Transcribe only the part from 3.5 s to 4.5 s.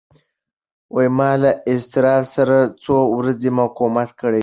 مقاومت کړی دی.